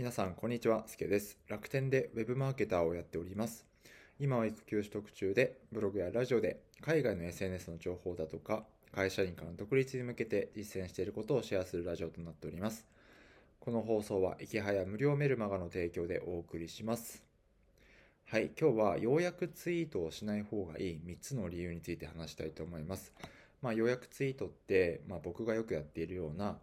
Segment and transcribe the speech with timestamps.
[0.00, 0.84] 皆さん、こんにちは。
[0.86, 1.36] すけです。
[1.46, 3.66] 楽天でウェブマーケターをやっております。
[4.18, 12.86] 今は育休取得中で、ブログやラジオで海外の SNS の情報だとか、会社員からの独立に向けて実践していることをシェアするラジオとなっております。
[13.60, 17.22] この放送は、いきはや無料メルマガの提供でお送りします。
[18.24, 23.12] はい、今日はようやくツイートをしない方がいい3つの理由について話したいと思います。
[23.60, 26.56] まあ、ようやくツイートって、まあ、僕がよくやっているような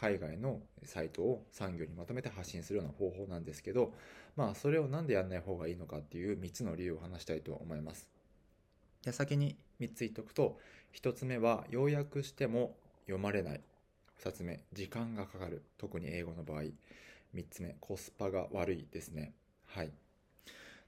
[0.00, 3.92] 海外のサイトを産業にまとめて発信するような方法なんですけど、
[4.36, 8.08] まあ、それをなんでやんない方がいいのかっていう3つの理由を話したいと思います。
[9.04, 10.58] で先に3つ言っておくと、
[10.94, 13.60] 1つ目は要約しても読まれない。
[14.22, 15.62] 2つ目、時間がかかる。
[15.78, 16.62] 特に英語の場合。
[17.34, 19.32] 3つ目、コスパが悪いですね。
[19.66, 19.92] はい。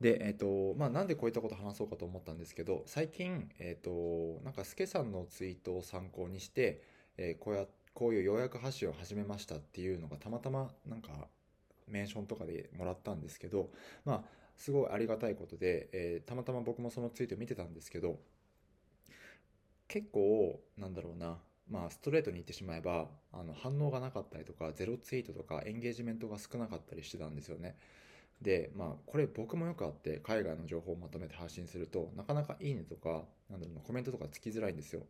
[0.00, 6.82] で、えっ、と、まあ、なんでこういったこと話そうかと思ったんですけど、最近、えっ、と、なんか、スケさんのツイートを参考にして、
[7.16, 11.26] えーこうやって、こういう要約発信を始めましたっていうのがたまたま、なんか、
[11.88, 13.72] メンションとかでもらったんですけど、
[14.04, 14.24] まあ、
[14.56, 18.20] すごいありがたいことで、えーたまたま僕もそのツイート見てたんですけど、
[19.88, 21.38] 結構、なんだろうな、
[21.68, 27.76] まあ、ストレートに言ってしまえば、あの、反応がなかったりとか、ゼロツイートとか、エンゲージメントが少なかったりしてたんですよね。
[28.42, 35.02] で、まあ、これ僕もよくあって、海外の情報をまとめて発信すると、なかなかいいねとか、なんだろうな、コメントとかつきづらいんですよ。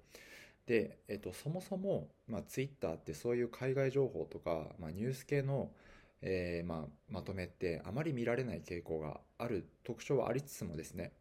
[0.69, 5.73] で、えっと、そもそも、まあ、Twitter ってそういう海外情報とか、まあ、ニュース系の、
[6.21, 11.13] えーまあ、まとめってあまり見られない傾向がある特徴はありつつもですね、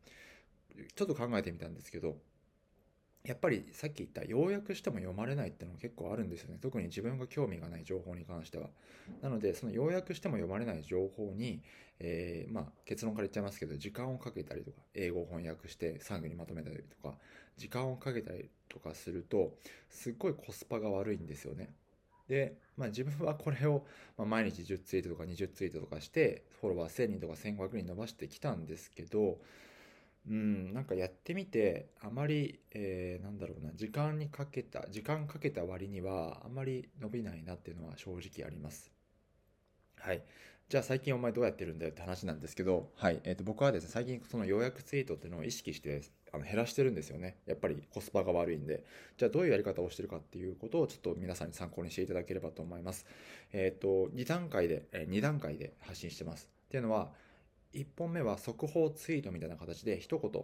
[0.95, 2.17] ちょっと考えてみたんですけど、
[3.27, 6.59] やっぱりさっき言った要約しても読まれないっていうのも結構あるんですよね。
[6.61, 8.69] 特に自分が興味がない情報に関しては。
[9.21, 11.61] なので、その要約しても読まれない情報に、
[11.99, 17.17] えーまあ結論から言っちゃいますけど、時間をかけたりとか、英語を翻訳して産業にまとめたりとか、
[17.57, 19.57] 時間をかけたりとかすると、
[19.89, 21.73] すっごいコスパが悪いんですよね。
[22.29, 23.85] で、まあ自分はこれを、
[24.17, 29.39] まあ、毎日10ツイートとか20ツイートとかして、フォロワー1000人とか1500人伸ばしてきたんですけど、
[30.29, 38.91] うん、なんかやってみて、あまり、えーなんだろうな、時間にかけた、時間かけた割には、あまり伸びないなっていうのは正直あります。
[39.99, 40.23] はい。
[40.69, 43.21] じゃあ最近お前どうやってるんだよって話なんですけど、はい。
[43.23, 46.01] えっ、と、僕はですね、最近その要約ツイートっていうのを意識して、
[46.33, 47.37] あの減らしてるんですよね。
[47.45, 48.83] やっぱりコスパが悪いんで。
[49.17, 53.05] じゃあどういうやり方をしてるかっていうことをちょっと皆さんに参考にしていただければと思います。
[53.53, 56.49] えっ、と、2段階で、え2段階で発信してます。
[56.65, 57.13] っていうのは、
[57.73, 60.43] 1本目は速報ツイートみたいな形で一言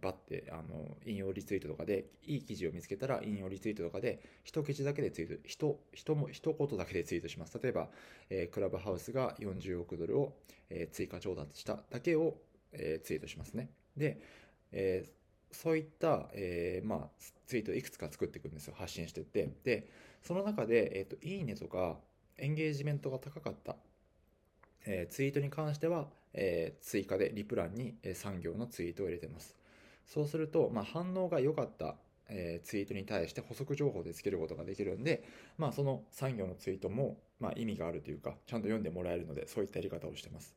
[0.00, 7.58] バッてあの引用リツイートとかでいい記事を見つけたら引用リツイートとかで一記事だけでツイート一一も一言だけでツイートします。
[7.62, 7.88] 例えば、
[8.30, 10.36] えークラブハウスが40億ドルを、
[10.70, 12.36] えー追加調達しただけを、
[12.72, 13.70] えーツイートしますね。
[13.96, 14.20] で、
[14.72, 15.04] え
[15.52, 17.08] そういった、えまあ、
[17.46, 18.74] ツイートをいくつか作っていくんですよ。
[18.76, 19.48] 発信していって。
[19.62, 19.88] で
[20.22, 21.98] その中で、えーといいねとか
[22.38, 23.76] エンゲージメントが高かった。
[24.86, 29.54] えツイートに関しては、え追加でリプ欄に、えー3行のツイートを入れてます。
[30.06, 31.96] そうすると、まあ、反応が良かった、
[32.28, 35.24] えツイートに対して補足情報でつけることができるんで、
[35.58, 40.54] まあ、その3行のツイートも、まあ、意味があるというか、ちゃんと読んでもらえるので、そういったやり方をしてます。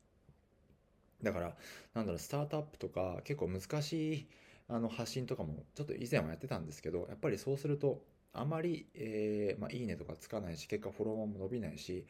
[1.24, 1.56] だから、
[1.94, 4.28] なんだろう、スタートアップとか結構難しい
[4.68, 12.06] あの発信とかもちょっと以前はやってたんですけど、やっぱりそうすると、あまり、えーまあ、いいねとかつかないし、結果フォロワーも伸びないし、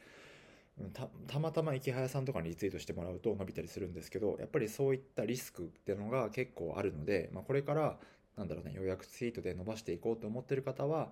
[0.94, 7.98] たたまたま池早さんとかにリツイートしてもらうと伸びたりするんですけど、やっぱりそういったリスクっていうのが結構あるので、まあ、これから、
[8.38, 11.12] なんだろうね、予約ツイートで伸ばしていこうと思ってる方は、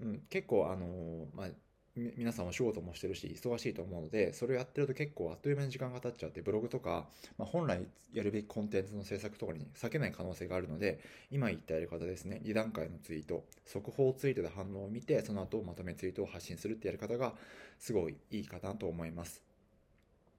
[0.00, 1.48] うん、結構、あのまあ、
[1.96, 7.06] 皆さんお仕事もしてるし、忙しいと思うので、それをやってると結構あっという間に時間が経っちゃって、ブログとか、
[7.38, 10.98] まあ、本来やるべきコンテンツの制作とかに割けない可能性があるので、
[11.30, 17.34] 今言ったやり方ですね、2段階のツイート、速報ツイートで反応を見て、その後まとめツイートを発信するってやり方が、
[17.78, 19.44] すごいいいかなと思います。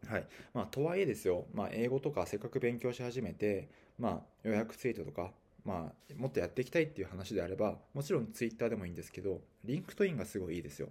[0.07, 0.27] はい。
[0.53, 5.31] まあ、とはいえですよ、まあ、英語とかせっかく勉強し始めて、まあ、要約ツイートとか、
[5.63, 10.89] まあ、もっとやっていきたいっていう話であれば、もちろんツイッターでもいいんですけど、リンクトインがすごいいいですよ。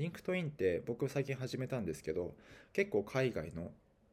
[0.00, 2.34] リンクトインって僕最近始めたんですけど、
[2.72, 3.70] 結構海外の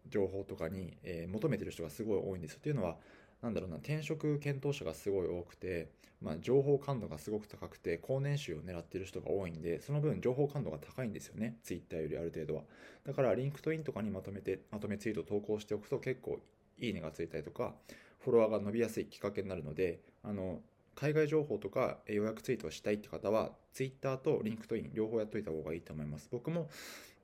[0.10, 2.58] 情報とかに、え求めてる人がすごい多いんですよ。
[2.60, 2.98] っていうのは、
[3.42, 5.88] なんだろうな、転職検討者がすごい多くて、
[6.22, 11.56] まあ、情報感度がすごく高くて、高年収を狙ってる人が多いんで、その分情報感度が高いんですよね。
[11.64, 12.64] ツイッターよりある程度は。
[13.06, 16.42] だから、リンクトインとかにまとめて、まとめツイートを投稿しておくと結構
[16.80, 17.74] いいねがついたりとか、
[18.20, 20.60] フォロワーが伸びやすいきっかけになるので、あの、
[21.00, 26.28] 海外情報とかえー要約ツイートをしたいって方は、ツイッターとリンクトイン両方やっといた方がいいと思います。
[26.32, 26.70] 僕も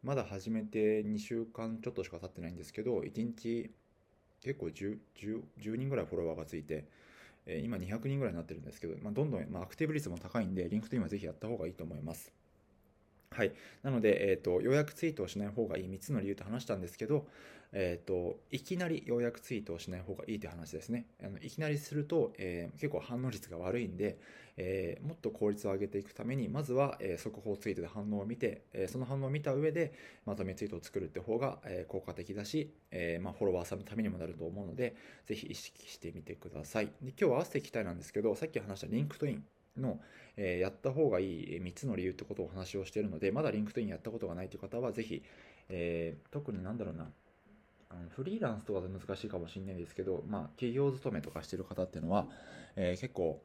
[0.04, 3.72] まだ始めて2週間ちょっとしか経ってないんですけど、1日
[4.42, 6.86] 結構 10, 10, 10人ぐらいフォロワーがついて、
[7.48, 12.32] えー今200人ぐらいになってるんですけど、まあ、どんどん、まあ、アクティブ率も高いんで、リンクトインはぜひやった方がいいと思います。
[13.34, 13.52] はい。
[13.82, 17.28] なので、えっ、と、要約ツイートをしない方がいい3つの理由と話したんですけど、
[17.72, 21.08] えっ、と、いきなり要約ツイートをしない方がいいという話ですね。
[21.24, 24.18] あのいきなりすると、えー結構反応率が悪いんで、
[24.58, 29.94] えもっと効率を上げていくために、まずは、え速報ツイートで反応を見て、えその反応を見た上で、
[30.26, 34.96] まとめツイートを作るって方が、え効果的だし、えまあ、フォロワーさんのためにもなると思うので、
[35.26, 36.88] ぜひ意識してみてください。
[37.02, 39.44] で今日は合わせていきたいなんですけど、さっき話したリンクトイン
[39.78, 40.00] の、
[40.38, 45.24] えやった方がいい3つの理由ってことをお話をしているので、まだリンクトインやったことがないという方は、ぜひ、
[45.70, 47.12] えー特になんだろうな、
[47.90, 52.28] あのフリーランスとかで難しいかもしれないですけど、まあ、企業勤めとかしてる方っていうのは、
[52.76, 53.42] えー結構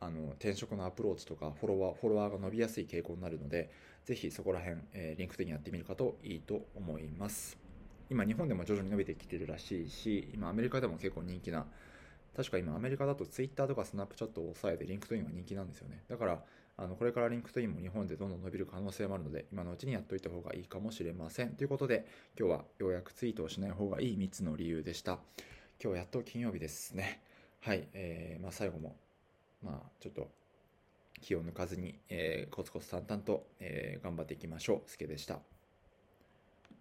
[0.00, 3.70] あの転職のアプローチとかフォロワーフォロワーが伸びやすい傾向になるので
[4.04, 7.56] ぜひそこら辺、えーリンクトインやってみるかといいと思います。
[8.10, 11.66] 今日本でも徐々に伸びてきてるらしいし今アメリカでも結構人気な
[12.36, 16.42] 確か今アメリカだと Twitter とか Snapchat を抑えてリンクトインは人気なんですよねだから
[16.78, 22.06] あのこれからリンクトインも日本でどんどん伸びる可能性もあるので今のうちにやっておいた方がいいかもしれませんということで
[22.38, 25.18] 今日はようやくツイートをしない方がいい3つの理由でした
[25.82, 27.20] 今日やっと金曜日ですね
[27.60, 28.96] はい、えーまあ、最後も
[29.62, 30.28] まあちょっと
[31.22, 34.90] 気を抜かずに、えーコツコツ淡々と、えー頑張っていきましょう。
[34.90, 35.51] すけでした。